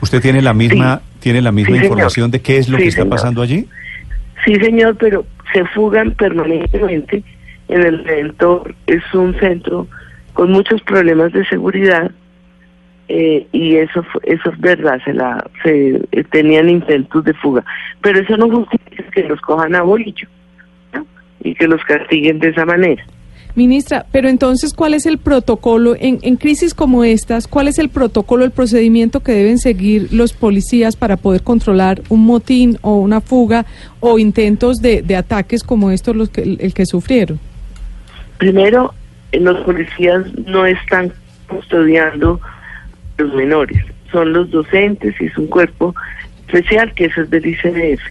¿Usted 0.00 0.20
tiene 0.20 0.42
la 0.42 0.52
misma, 0.54 1.00
tiene 1.20 1.40
la 1.42 1.52
misma 1.52 1.68
Sí, 1.76 1.78
señor. 1.80 1.84
información 1.92 2.30
de 2.30 2.40
qué 2.40 2.58
es 2.58 2.68
lo 2.68 2.76
Sí, 2.78 2.82
que 2.84 2.88
está 2.88 3.02
señor. 3.02 3.16
pasando 3.16 3.42
allí? 3.42 3.66
Sí, 4.44 4.54
señor, 4.56 4.96
pero 4.98 5.24
se 5.52 5.64
fugan 5.66 6.12
permanentemente. 6.12 7.22
En 7.68 7.82
el 7.82 8.04
Redentor 8.04 8.74
es 8.86 9.02
un 9.14 9.34
centro 9.40 9.88
con 10.34 10.52
muchos 10.52 10.82
problemas 10.82 11.32
de 11.32 11.44
seguridad 11.46 12.10
eh, 13.08 13.46
y 13.52 13.76
eso 13.76 14.04
eso 14.24 14.50
es 14.50 14.60
verdad, 14.60 15.00
se 15.04 15.12
la 15.12 15.44
se 15.62 16.02
eh, 16.12 16.24
tenían 16.30 16.68
intentos 16.68 17.24
de 17.24 17.34
fuga, 17.34 17.64
pero 18.00 18.20
eso 18.20 18.36
no 18.36 18.50
justifica 18.50 19.04
que 19.10 19.22
los 19.24 19.40
cojan 19.40 19.74
a 19.74 19.82
bolillo 19.82 20.28
¿no? 20.92 21.06
y 21.40 21.54
que 21.54 21.68
los 21.68 21.82
castiguen 21.84 22.38
de 22.40 22.48
esa 22.48 22.64
manera. 22.64 23.04
Ministra, 23.54 24.04
pero 24.12 24.28
entonces, 24.28 24.74
¿cuál 24.74 24.92
es 24.92 25.06
el 25.06 25.16
protocolo 25.16 25.96
en, 25.98 26.18
en 26.20 26.36
crisis 26.36 26.74
como 26.74 27.04
estas? 27.04 27.48
¿Cuál 27.48 27.68
es 27.68 27.78
el 27.78 27.88
protocolo, 27.88 28.44
el 28.44 28.50
procedimiento 28.50 29.20
que 29.20 29.32
deben 29.32 29.58
seguir 29.58 30.12
los 30.12 30.34
policías 30.34 30.94
para 30.94 31.16
poder 31.16 31.42
controlar 31.42 32.02
un 32.10 32.26
motín 32.26 32.76
o 32.82 32.96
una 32.96 33.22
fuga 33.22 33.64
o 34.00 34.18
intentos 34.18 34.82
de, 34.82 35.00
de 35.00 35.16
ataques 35.16 35.62
como 35.62 35.90
estos, 35.90 36.14
los 36.14 36.28
que, 36.28 36.42
el, 36.42 36.58
el 36.60 36.74
que 36.74 36.84
sufrieron? 36.84 37.40
Primero, 38.36 38.92
eh, 39.32 39.40
los 39.40 39.58
policías 39.64 40.22
no 40.46 40.66
están 40.66 41.10
custodiando 41.48 42.38
los 43.18 43.34
menores, 43.34 43.82
son 44.12 44.32
los 44.32 44.50
docentes 44.50 45.14
y 45.20 45.26
es 45.26 45.36
un 45.38 45.46
cuerpo 45.46 45.94
especial 46.46 46.92
que 46.94 47.06
eso 47.06 47.22
es 47.22 47.30
del 47.30 47.46
ICDF. 47.46 48.02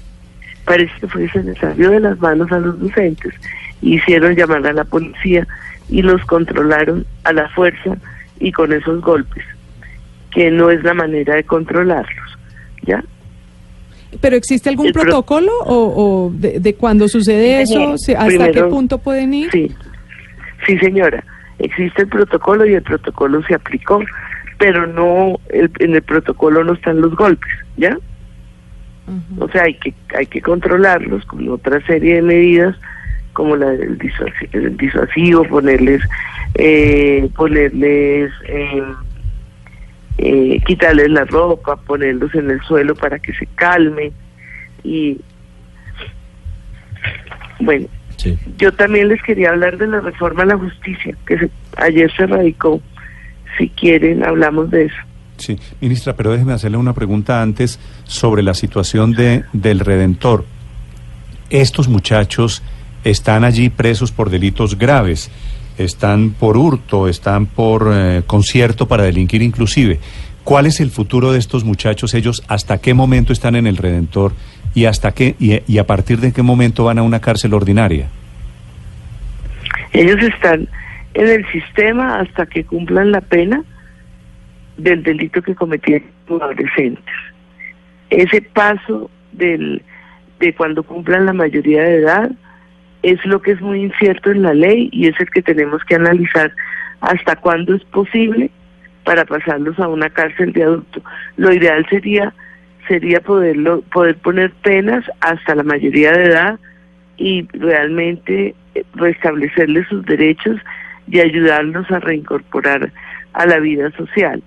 Parece 0.65 0.91
que 0.99 1.07
fue, 1.07 1.29
se 1.29 1.43
les 1.43 1.57
salió 1.59 1.91
de 1.91 1.99
las 1.99 2.19
manos 2.19 2.51
a 2.51 2.59
los 2.59 2.79
docentes, 2.79 3.33
hicieron 3.81 4.35
llamar 4.35 4.65
a 4.65 4.73
la 4.73 4.83
policía 4.83 5.47
y 5.89 6.01
los 6.01 6.23
controlaron 6.25 7.05
a 7.23 7.33
la 7.33 7.47
fuerza 7.49 7.95
y 8.39 8.51
con 8.51 8.73
esos 8.73 9.01
golpes, 9.01 9.43
que 10.31 10.49
no 10.51 10.69
es 10.71 10.83
la 10.83 10.93
manera 10.93 11.35
de 11.35 11.43
controlarlos, 11.43 12.37
¿ya? 12.83 13.03
¿Pero 14.21 14.35
existe 14.37 14.69
algún 14.69 14.87
El 14.87 14.93
pro- 14.93 15.03
protocolo 15.03 15.51
o, 15.65 16.25
o 16.27 16.31
de, 16.33 16.59
de 16.59 16.73
cuando 16.75 17.07
sucede 17.07 17.65
Sí, 17.65 17.73
eso? 17.73 17.97
se- 17.97 18.15
¿Hasta 18.15 18.29
qué 18.29 18.37
Primero- 18.37 18.69
punto 18.69 18.97
pueden 18.97 19.33
ir? 19.33 19.51
Sí, 19.51 19.71
sí 20.65 20.77
señora, 20.79 21.23
existe 21.59 22.01
el 22.03 22.07
protocolo 22.07 22.65
y 22.65 22.73
el 22.73 22.81
protocolo 22.81 23.43
se 23.43 23.53
aplicó, 23.55 24.01
pero 24.65 24.87
no, 24.87 25.39
el- 25.49 25.69
en 25.77 25.93
el 25.93 26.01
protocolo 26.01 26.63
no 26.63 26.73
están 26.73 26.99
los 26.99 27.15
golpes, 27.15 27.51
¿ya? 27.77 27.99
O 29.37 29.47
sea, 29.49 29.61
hay 29.61 29.75
que 29.75 29.93
hay 30.17 30.25
que 30.25 30.41
controlarlos 30.41 31.23
con 31.27 31.47
otra 31.49 31.79
serie 31.85 32.15
de 32.15 32.21
medidas 32.23 32.75
como 33.33 33.55
la 33.55 33.67
del 33.69 33.99
disuasi- 33.99 34.49
el 34.53 34.75
disuasivo, 34.75 35.43
ponerles 35.43 36.01
eh, 36.55 37.29
ponerles 37.35 38.31
eh, 38.47 38.83
eh, 40.17 40.59
quitarles 40.65 41.11
la 41.11 41.25
ropa, 41.25 41.75
ponerlos 41.75 42.33
en 42.33 42.49
el 42.49 42.59
suelo 42.61 42.95
para 42.95 43.19
que 43.19 43.31
se 43.33 43.45
calmen 43.53 44.11
y 44.83 45.21
bueno, 47.59 47.85
Sí. 48.17 48.35
yo 48.57 48.71
también 48.73 49.09
les 49.09 49.21
quería 49.21 49.51
hablar 49.51 49.77
de 49.77 49.85
la 49.85 49.99
reforma 50.01 50.41
a 50.41 50.47
la 50.47 50.57
justicia 50.57 51.15
que 51.27 51.37
se- 51.37 51.49
ayer 51.77 52.11
se 52.17 52.25
radicó. 52.25 52.81
Si 53.57 53.69
quieren, 53.69 54.23
hablamos 54.23 54.69
de 54.71 54.85
eso. 54.85 54.95
Sí, 55.37 55.57
ministra, 55.81 56.15
pero 56.15 56.31
déjeme 56.31 56.53
hacerle 56.53 56.77
una 56.77 56.93
pregunta 56.93 57.41
antes 57.41 57.79
sobre 58.05 58.41
la 58.41 58.53
situación 58.53 59.11
de, 59.11 59.43
del 59.53 59.79
Redentor. 59.79 60.45
Estos 61.49 61.87
muchachos 61.87 62.63
están 63.03 63.43
allí 63.43 63.69
presos 63.69 64.11
por 64.11 64.29
delitos 64.29 64.77
graves, 64.77 65.29
están 65.77 66.31
por 66.31 66.57
hurto, 66.57 67.07
están 67.07 67.45
por 67.45 67.91
eh, 67.93 68.23
concierto 68.25 68.87
para 68.87 69.03
delinquir 69.03 69.41
inclusive. 69.41 69.99
¿Cuál 70.43 70.67
es 70.67 70.79
el 70.79 70.89
futuro 70.89 71.31
de 71.31 71.39
estos 71.39 71.63
muchachos? 71.63 72.13
Ellos 72.13 72.43
hasta 72.47 72.77
qué 72.77 72.93
momento 72.93 73.33
están 73.33 73.55
en 73.55 73.67
el 73.67 73.77
Redentor 73.77 74.33
y 74.73 74.85
hasta 74.85 75.11
qué 75.11 75.35
y, 75.39 75.59
y 75.71 75.79
a 75.79 75.87
partir 75.87 76.19
de 76.19 76.31
qué 76.31 76.43
momento 76.43 76.85
van 76.85 76.99
a 76.99 77.03
una 77.03 77.19
cárcel 77.19 77.53
ordinaria? 77.53 78.07
Ellos 79.91 80.17
están 80.21 80.67
en 81.15 81.27
el 81.29 81.45
sistema 81.51 82.19
hasta 82.19 82.45
que 82.45 82.65
cumplan 82.65 83.11
la 83.11 83.21
pena 83.21 83.63
del 84.77 85.01
delito 85.01 85.41
que 85.41 85.55
cometieron 85.55 86.07
como 86.27 86.43
adolescentes. 86.43 87.15
Ese 88.09 88.41
paso 88.41 89.09
del, 89.31 89.81
de 90.39 90.53
cuando 90.53 90.83
cumplan 90.83 91.25
la 91.25 91.33
mayoría 91.33 91.83
de 91.83 91.95
edad 91.97 92.31
es 93.01 93.23
lo 93.25 93.41
que 93.41 93.51
es 93.51 93.61
muy 93.61 93.83
incierto 93.83 94.29
en 94.29 94.41
la 94.41 94.53
ley 94.53 94.89
y 94.91 95.07
es 95.07 95.19
el 95.19 95.29
que 95.29 95.41
tenemos 95.41 95.83
que 95.85 95.95
analizar 95.95 96.51
hasta 96.99 97.37
cuándo 97.37 97.75
es 97.75 97.83
posible 97.85 98.51
para 99.05 99.23
pasarlos 99.23 99.79
a 99.79 99.87
una 99.87 100.09
cárcel 100.09 100.51
de 100.51 100.63
adulto. 100.63 101.01
Lo 101.37 101.53
ideal 101.53 101.85
sería 101.89 102.33
sería 102.87 103.19
poderlo 103.21 103.81
poder 103.93 104.15
poner 104.17 104.51
penas 104.51 105.03
hasta 105.21 105.55
la 105.55 105.63
mayoría 105.63 106.11
de 106.11 106.25
edad 106.25 106.59
y 107.17 107.47
realmente 107.53 108.53
restablecerles 108.93 109.87
sus 109.87 110.05
derechos 110.05 110.59
y 111.09 111.19
ayudarlos 111.19 111.89
a 111.91 111.99
reincorporar 111.99 112.91
a 113.33 113.45
la 113.45 113.59
vida 113.59 113.91
social. 113.97 114.41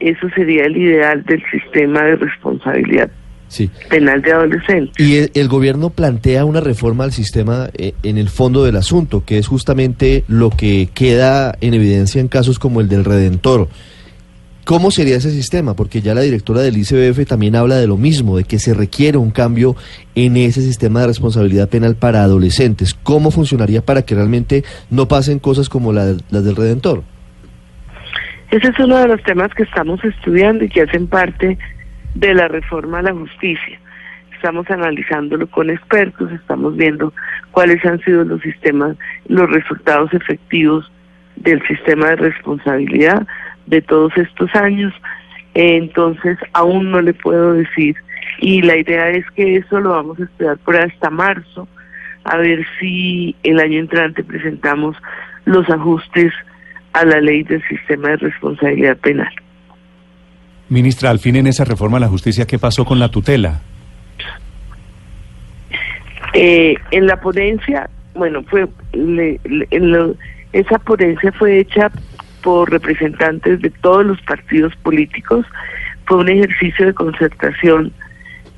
Eso 0.00 0.28
sería 0.34 0.64
el 0.64 0.76
ideal 0.76 1.24
del 1.24 1.42
sistema 1.50 2.02
de 2.02 2.16
responsabilidad 2.16 3.10
Sí. 3.48 3.70
penal 3.88 4.20
de 4.22 4.32
adolescentes. 4.32 4.98
Y 4.98 5.18
el, 5.18 5.30
el 5.34 5.48
gobierno 5.48 5.90
plantea 5.90 6.44
una 6.44 6.60
reforma 6.60 7.04
al 7.04 7.12
sistema 7.12 7.68
eh, 7.78 7.92
en 8.02 8.18
el 8.18 8.28
fondo 8.28 8.64
del 8.64 8.74
asunto, 8.76 9.22
que 9.24 9.38
es 9.38 9.46
justamente 9.46 10.24
lo 10.26 10.50
que 10.50 10.88
queda 10.92 11.54
en 11.60 11.72
evidencia 11.74 12.20
en 12.20 12.26
casos 12.28 12.58
como 12.58 12.80
el 12.80 12.88
del 12.88 13.04
Redentor. 13.04 13.68
¿Cómo 14.66 14.90
sería 14.90 15.16
ese 15.16 15.30
sistema? 15.30 15.74
Porque 15.76 16.00
ya 16.00 16.12
la 16.12 16.22
directora 16.22 16.60
del 16.60 16.76
ICBF 16.76 17.24
también 17.24 17.54
habla 17.54 17.76
de 17.76 17.86
lo 17.86 17.96
mismo, 17.96 18.36
de 18.36 18.42
que 18.42 18.58
se 18.58 18.74
requiere 18.74 19.16
un 19.16 19.30
cambio 19.30 19.76
en 20.16 20.36
ese 20.36 20.60
sistema 20.60 21.02
de 21.02 21.06
responsabilidad 21.06 21.68
penal 21.68 21.94
para 21.94 22.24
adolescentes. 22.24 22.92
¿Cómo 22.92 23.30
funcionaría 23.30 23.80
para 23.82 24.02
que 24.02 24.16
realmente 24.16 24.64
no 24.90 25.06
pasen 25.06 25.38
cosas 25.38 25.68
como 25.68 25.92
la- 25.92 26.16
las 26.30 26.44
del 26.44 26.56
Redentor? 26.56 27.04
Ese 28.50 28.66
es 28.66 28.78
uno 28.80 28.96
de 28.98 29.06
los 29.06 29.22
temas 29.22 29.54
que 29.54 29.62
estamos 29.62 30.02
estudiando 30.04 30.64
y 30.64 30.68
que 30.68 30.82
hacen 30.82 31.06
parte 31.06 31.56
de 32.16 32.34
la 32.34 32.48
reforma 32.48 32.98
a 32.98 33.02
la 33.02 33.12
justicia. 33.12 33.78
Estamos 34.34 34.68
analizándolo 34.68 35.46
con 35.46 35.70
expertos, 35.70 36.32
estamos 36.32 36.76
viendo 36.76 37.12
cuáles 37.52 37.84
han 37.84 38.00
sido 38.00 38.24
los 38.24 38.40
sistemas, 38.42 38.96
los 39.28 39.48
resultados 39.48 40.12
efectivos 40.12 40.90
del 41.36 41.62
sistema 41.68 42.08
de 42.10 42.16
responsabilidad 42.16 43.26
de 43.66 43.82
todos 43.82 44.12
estos 44.16 44.54
años. 44.54 44.92
Entonces, 45.54 46.38
aún 46.52 46.90
no 46.90 47.00
le 47.00 47.14
puedo 47.14 47.54
decir. 47.54 47.96
Y 48.40 48.62
la 48.62 48.76
idea 48.76 49.08
es 49.10 49.24
que 49.30 49.56
eso 49.56 49.80
lo 49.80 49.90
vamos 49.90 50.20
a 50.20 50.24
estudiar 50.24 50.58
por 50.58 50.76
hasta 50.76 51.08
marzo, 51.10 51.66
a 52.24 52.36
ver 52.36 52.66
si 52.78 53.34
el 53.42 53.58
año 53.60 53.78
entrante 53.80 54.22
presentamos 54.22 54.96
los 55.46 55.68
ajustes 55.70 56.32
a 56.92 57.04
la 57.04 57.20
ley 57.20 57.42
del 57.44 57.62
sistema 57.68 58.08
de 58.10 58.16
responsabilidad 58.16 58.96
penal. 58.98 59.32
Ministra, 60.68 61.10
al 61.10 61.18
fin 61.20 61.36
en 61.36 61.46
esa 61.46 61.64
reforma 61.64 61.98
a 61.98 62.00
la 62.00 62.08
justicia, 62.08 62.46
¿qué 62.46 62.58
pasó 62.58 62.84
con 62.84 62.98
la 62.98 63.08
tutela? 63.08 63.60
Eh, 66.34 66.74
en 66.90 67.06
la 67.06 67.18
ponencia, 67.20 67.88
bueno, 68.14 68.42
fue 68.44 68.66
le- 68.92 69.40
le- 69.44 69.68
en 69.70 69.92
lo- 69.92 70.14
esa 70.52 70.78
ponencia 70.78 71.32
fue 71.32 71.60
hecha 71.60 71.90
representantes 72.64 73.60
de 73.60 73.70
todos 73.70 74.06
los 74.06 74.20
partidos 74.22 74.74
políticos. 74.76 75.46
Fue 76.06 76.18
un 76.18 76.28
ejercicio 76.28 76.86
de 76.86 76.94
concertación 76.94 77.92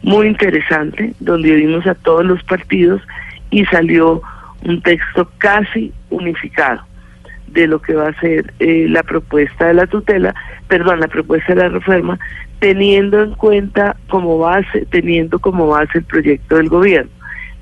muy 0.03 0.29
interesante, 0.29 1.15
donde 1.21 1.53
oímos 1.53 1.87
a 1.87 1.95
todos 1.95 2.25
los 2.25 2.43
partidos 2.45 3.03
y 3.51 3.65
salió 3.67 4.23
un 4.65 4.83
texto 4.83 5.31
casi 5.39 5.93
unificado 6.11 6.83
de 7.49 7.67
lo 7.67 7.81
que 7.81 7.95
va 7.95 8.09
a 8.09 8.21
ser 8.21 8.53
eh, 8.59 8.87
la 8.89 9.03
propuesta 9.03 9.67
de 9.69 9.75
la 9.75 9.87
tutela, 9.87 10.35
perdón, 10.69 11.01
la 11.01 11.09
propuesta 11.09 11.55
de 11.55 11.63
la 11.63 11.69
reforma, 11.71 12.19
teniendo 12.59 13.23
en 13.23 13.35
cuenta 13.35 13.97
como 14.09 14.39
base, 14.39 14.87
teniendo 14.91 15.39
como 15.39 15.69
base 15.69 15.99
el 15.99 16.05
proyecto 16.05 16.57
del 16.57 16.69
gobierno. 16.69 17.11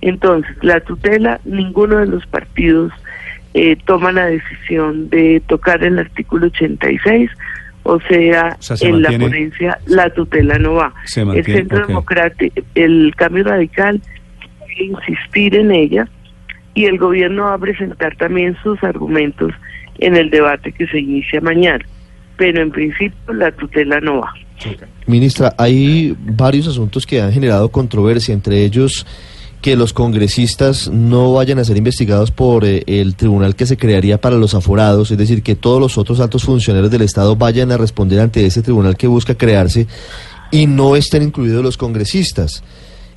Entonces, 0.01 0.57
la 0.63 0.81
tutela, 0.81 1.41
ninguno 1.45 1.99
de 1.99 2.07
los 2.07 2.27
partidos 2.27 2.93
eh, 3.57 3.77
toma 3.87 4.13
la 4.13 4.27
decisión 4.27 5.09
de 5.09 5.43
tocar 5.49 5.83
el 5.83 5.99
artículo 5.99 6.47
86, 6.47 7.31
o 7.85 7.99
sea, 8.01 8.57
O 8.59 8.63
sea, 8.63 8.77
se 8.77 8.89
en 8.89 9.01
la 9.03 9.11
mantiene- 9.11 9.25
ponencia 9.25 9.79
la 9.87 10.11
tutela 10.11 10.59
no 10.59 10.75
va. 10.75 10.93
Se 11.07 11.21
el 11.21 11.27
mantiene, 11.27 11.61
Centro. 11.61 11.87
Democrático, 11.87 12.61
el 12.75 13.15
Cambio 13.17 13.45
Radical, 13.45 14.01
quiere 14.67 14.85
insistir 14.93 15.55
en 15.55 15.71
ella 15.73 16.07
y 16.75 16.85
el 16.85 16.99
gobierno 16.99 17.45
va 17.45 17.55
a 17.55 17.59
presentar 17.59 18.15
también 18.17 18.57
sus 18.63 18.83
argumentos 18.85 19.53
en 19.99 20.17
el 20.17 20.29
debate 20.31 20.73
que 20.73 20.87
se 20.89 20.99
inicia 20.99 21.41
mañana. 21.41 21.85
Pero 22.37 22.61
en 22.61 22.71
principio 22.71 23.33
la 23.33 23.51
tutela 23.53 23.99
no 24.01 24.21
va. 24.21 24.35
Ministra, 25.07 25.55
hay 25.57 26.15
varios 26.19 26.67
asuntos 26.69 27.07
que 27.07 27.21
han 27.23 27.33
generado 27.33 27.71
controversia, 27.71 28.35
entre 28.35 28.63
ellos 28.65 29.07
que 29.61 29.77
los 29.77 29.93
congresistas 29.93 30.89
no 30.89 31.33
vayan 31.33 31.59
a 31.59 31.65
ser 31.65 31.77
investigados 31.77 32.31
por 32.31 32.65
eh, 32.65 32.85
el 32.87 33.17
tribunal 33.17 33.57
que 33.57 33.67
se 33.67 33.77
crearía 33.77 34.21
para 34.21 34.37
los 34.37 34.55
aforados, 34.55 35.11
es 35.11 35.19
decir, 35.19 35.43
que 35.43 35.57
todos 35.57 35.81
los 35.81 35.99
otros 35.99 36.21
altos 36.21 36.45
funcionarios 36.45 36.91
del 36.91 37.03
Estado 37.03 37.37
vayan 37.37 37.73
a 37.73 37.77
responder 37.77 38.21
ante 38.21 38.47
ese 38.47 38.63
tribunal 38.63 38.97
que 38.97 39.07
busca 39.07 39.35
crearse 39.35 39.87
y 40.51 40.67
no 40.67 40.97
estén 40.97 41.23
incluidos 41.23 41.63
los 41.63 41.77
congresistas. 41.77 42.63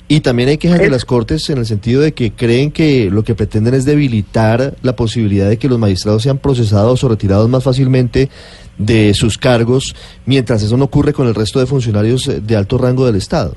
Y 0.08 0.22
también 0.22 0.48
hay 0.48 0.58
quejas 0.58 0.80
de 0.80 0.90
las 0.90 1.04
Cortes 1.04 1.48
en 1.50 1.58
el 1.58 1.66
sentido 1.66 2.02
de 2.02 2.14
que 2.14 2.32
creen 2.32 2.72
que 2.72 3.10
lo 3.12 3.22
que 3.22 3.36
pretenden 3.36 3.74
es 3.74 3.84
debilitar 3.84 4.74
la 4.82 4.96
posibilidad 4.96 5.48
de 5.48 5.56
que 5.56 5.68
los 5.68 5.78
magistrados 5.78 6.24
sean 6.24 6.38
procesados 6.38 7.04
o 7.04 7.08
retirados 7.08 7.48
más 7.48 7.62
fácilmente 7.62 8.28
de 8.76 9.14
sus 9.14 9.38
cargos, 9.38 9.94
mientras 10.26 10.64
eso 10.64 10.76
no 10.76 10.86
ocurre 10.86 11.12
con 11.12 11.28
el 11.28 11.34
resto 11.36 11.60
de 11.60 11.66
funcionarios 11.66 12.26
eh, 12.26 12.40
de 12.40 12.56
alto 12.56 12.76
rango 12.76 13.06
del 13.06 13.14
Estado. 13.14 13.54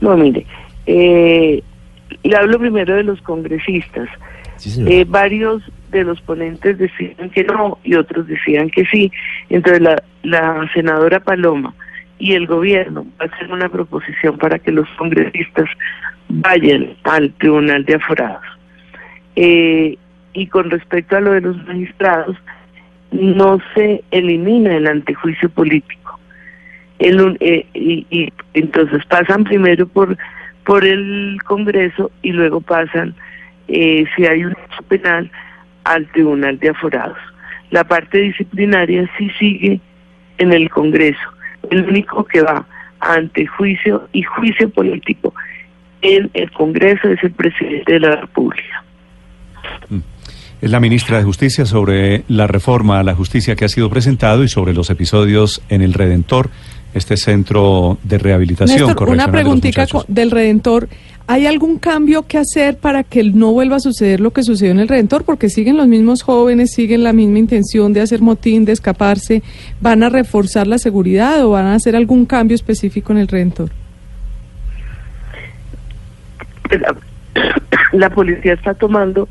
No, 0.00 0.16
mire, 0.16 0.46
eh, 0.86 1.62
le 2.22 2.36
hablo 2.36 2.58
primero 2.58 2.94
de 2.94 3.04
los 3.04 3.20
congresistas. 3.22 4.08
Sí. 4.56 4.84
Eh, 4.86 5.04
varios 5.06 5.62
de 5.90 6.04
los 6.04 6.20
ponentes 6.22 6.78
decían 6.78 7.30
que 7.30 7.44
no 7.44 7.78
y 7.84 7.94
otros 7.94 8.26
decían 8.26 8.70
que 8.70 8.86
sí. 8.86 9.12
Entonces 9.50 9.82
la, 9.82 10.02
la 10.22 10.68
senadora 10.72 11.20
Paloma 11.20 11.74
y 12.18 12.32
el 12.32 12.46
gobierno 12.46 13.06
hacer 13.18 13.52
una 13.52 13.68
proposición 13.68 14.38
para 14.38 14.58
que 14.58 14.72
los 14.72 14.88
congresistas 14.96 15.68
vayan 16.28 16.96
al 17.04 17.32
tribunal 17.34 17.84
de 17.84 17.94
aforados. 17.94 18.44
Eh, 19.36 19.98
y 20.32 20.46
con 20.46 20.70
respecto 20.70 21.16
a 21.16 21.20
lo 21.20 21.32
de 21.32 21.42
los 21.42 21.56
magistrados, 21.66 22.36
no 23.10 23.58
se 23.74 24.02
elimina 24.10 24.76
el 24.76 24.86
antejuicio 24.86 25.48
político. 25.50 26.18
El 26.98 27.36
eh, 27.40 27.66
y, 27.74 28.06
y 28.10 28.32
entonces 28.54 29.04
pasan 29.06 29.44
primero 29.44 29.86
por 29.86 30.16
por 30.66 30.84
el 30.84 31.38
Congreso 31.44 32.10
y 32.22 32.32
luego 32.32 32.60
pasan, 32.60 33.14
eh, 33.68 34.04
si 34.14 34.26
hay 34.26 34.44
un 34.44 34.52
hecho 34.52 34.82
penal, 34.88 35.30
al 35.84 36.06
Tribunal 36.08 36.58
de 36.58 36.70
Aforados. 36.70 37.16
La 37.70 37.84
parte 37.84 38.18
disciplinaria 38.18 39.08
sí 39.16 39.30
sigue 39.38 39.80
en 40.38 40.52
el 40.52 40.68
Congreso. 40.68 41.28
El 41.70 41.84
único 41.84 42.24
que 42.24 42.42
va 42.42 42.66
ante 43.00 43.46
juicio 43.46 44.08
y 44.12 44.22
juicio 44.24 44.68
político 44.70 45.32
en 46.02 46.30
el 46.34 46.50
Congreso 46.50 47.08
es 47.08 47.22
el 47.22 47.30
presidente 47.30 47.92
de 47.92 48.00
la 48.00 48.16
República. 48.16 48.84
Es 50.60 50.70
la 50.70 50.80
ministra 50.80 51.18
de 51.18 51.24
Justicia 51.24 51.66
sobre 51.66 52.24
la 52.28 52.46
reforma 52.46 52.98
a 52.98 53.04
la 53.04 53.14
justicia 53.14 53.54
que 53.54 53.66
ha 53.66 53.68
sido 53.68 53.90
presentado 53.90 54.42
y 54.42 54.48
sobre 54.48 54.74
los 54.74 54.90
episodios 54.90 55.62
en 55.68 55.82
el 55.82 55.92
Redentor, 55.92 56.50
este 56.96 57.16
centro 57.16 57.98
de 58.02 58.18
rehabilitación. 58.18 58.88
Néstor, 58.88 59.10
una 59.10 59.26
de 59.26 59.32
preguntita 59.32 59.86
del 60.08 60.30
Redentor. 60.30 60.88
¿Hay 61.28 61.46
algún 61.46 61.78
cambio 61.78 62.22
que 62.22 62.38
hacer 62.38 62.78
para 62.78 63.02
que 63.02 63.24
no 63.24 63.52
vuelva 63.52 63.76
a 63.76 63.80
suceder 63.80 64.20
lo 64.20 64.30
que 64.30 64.44
sucedió 64.44 64.70
en 64.70 64.78
el 64.78 64.88
Redentor? 64.88 65.24
Porque 65.24 65.48
siguen 65.50 65.76
los 65.76 65.88
mismos 65.88 66.22
jóvenes, 66.22 66.72
siguen 66.72 67.02
la 67.02 67.12
misma 67.12 67.38
intención 67.40 67.92
de 67.92 68.00
hacer 68.00 68.22
motín, 68.22 68.64
de 68.64 68.72
escaparse. 68.72 69.42
¿Van 69.80 70.04
a 70.04 70.08
reforzar 70.08 70.68
la 70.68 70.78
seguridad 70.78 71.44
o 71.44 71.50
van 71.50 71.66
a 71.66 71.74
hacer 71.74 71.96
algún 71.96 72.26
cambio 72.26 72.54
específico 72.54 73.12
en 73.12 73.18
el 73.18 73.28
Redentor? 73.28 73.70
la, 76.70 76.96
la 77.92 78.10
policía 78.10 78.54
está 78.54 78.74
tomando 78.74 79.28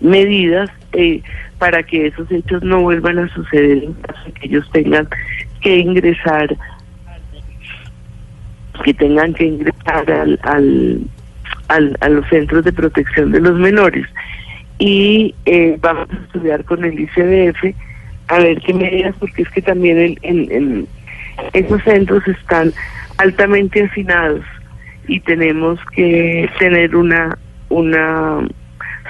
medidas 0.00 0.70
eh, 0.92 1.22
para 1.58 1.82
que 1.82 2.08
esos 2.08 2.30
hechos 2.30 2.62
no 2.62 2.82
vuelvan 2.82 3.18
a 3.18 3.28
suceder 3.34 3.84
en 3.84 3.94
caso 3.94 4.20
de 4.26 4.32
que 4.32 4.46
ellos 4.46 4.68
tengan 4.72 5.08
que 5.64 5.78
ingresar 5.78 6.54
que 8.84 8.94
tengan 8.94 9.32
que 9.34 9.44
ingresar 9.46 10.10
al, 10.10 10.38
al, 11.68 11.96
a 12.00 12.08
los 12.08 12.28
centros 12.28 12.64
de 12.64 12.72
protección 12.72 13.32
de 13.32 13.40
los 13.40 13.58
menores. 13.58 14.06
Y 14.78 15.34
eh, 15.46 15.78
vamos 15.80 16.08
a 16.10 16.14
estudiar 16.24 16.64
con 16.64 16.84
el 16.84 16.98
ICDF 17.00 17.74
a 18.28 18.38
ver 18.38 18.60
qué 18.60 18.74
medidas 18.74 19.14
porque 19.18 19.42
es 19.42 19.50
que 19.50 19.62
también 19.62 19.98
el, 19.98 20.18
el- 20.22 20.50
el- 20.52 20.88
esos 21.52 21.82
centros 21.82 22.26
están 22.28 22.72
altamente 23.18 23.84
hacinados 23.84 24.44
y 25.08 25.20
tenemos 25.20 25.78
que 25.94 26.48
tener 26.58 26.94
una 26.96 27.36
una 27.70 28.40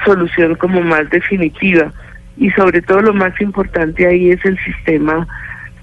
solución 0.05 0.55
como 0.57 0.81
más 0.83 1.09
definitiva. 1.11 1.93
Y 2.37 2.51
sobre 2.51 2.81
todo 2.83 3.01
lo 3.03 3.14
más 3.14 3.38
importante 3.40 4.07
ahí 4.07 4.31
es 4.31 4.45
el 4.45 4.59
sistema 4.64 5.27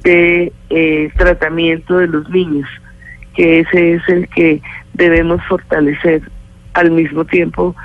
de 0.03 0.51
eh, 0.69 1.09
tratamiento 1.17 1.97
de 1.97 2.07
los 2.07 2.29
niños 2.29 2.67
que 3.35 3.61
ese 3.61 3.93
es 3.93 4.09
el 4.09 4.27
que 4.27 4.61
debemos 4.93 5.41
fortalecer 5.47 6.21
al 6.73 6.91
mismo 6.91 7.25
tiempo 7.25 7.75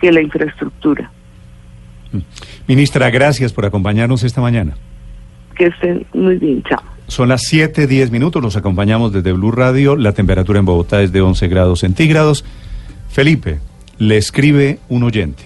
que 0.00 0.12
la 0.12 0.20
infraestructura 0.20 1.10
Ministra, 2.66 3.10
gracias 3.10 3.52
por 3.52 3.64
acompañarnos 3.64 4.22
esta 4.22 4.40
mañana. 4.40 4.74
que 5.56 5.66
estén 5.66 6.06
muy 6.12 6.36
bien 6.36 6.62
chao 6.62 6.82
Son 7.06 7.28
las 7.28 7.42
7, 7.42 7.86
10 7.86 8.10
minutos, 8.10 8.42
los 8.42 8.56
acompañamos 8.56 9.12
desde 9.12 9.32
Blue 9.32 9.50
Radio. 9.50 9.96
La 9.96 10.12
temperatura 10.12 10.58
en 10.58 10.64
Bogotá 10.64 11.02
es 11.02 11.12
de 11.12 11.20
11 11.20 11.48
grados 11.48 11.80
centígrados. 11.80 12.44
Felipe, 13.08 13.58
le 13.98 14.16
escribe 14.16 14.78
un 14.88 15.02
oyente. 15.02 15.42